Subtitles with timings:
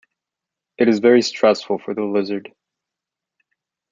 [0.79, 2.51] It is very stressful for the lizard.